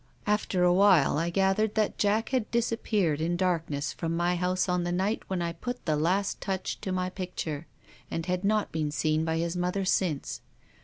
After 0.25 0.63
a 0.63 0.73
while 0.73 1.19
I 1.19 1.29
gathered 1.29 1.75
that 1.75 1.99
Jack 1.99 2.29
had 2.29 2.49
disappeared 2.49 3.21
in 3.21 3.37
darkness 3.37 3.93
from 3.93 4.17
my 4.17 4.35
house 4.35 4.67
on 4.67 4.83
the 4.83 4.91
night 4.91 5.21
when 5.27 5.43
I 5.43 5.51
put 5.53 5.85
the 5.85 5.95
last 5.95 6.41
touch 6.41 6.81
to 6.81 6.91
my 6.91 7.11
picture, 7.11 7.67
and 8.09 8.25
had 8.25 8.43
not 8.43 8.71
been 8.71 8.89
seen 8.89 9.23
by 9.23 9.37
his 9.37 9.55
mother 9.55 9.85
since. 9.85 10.41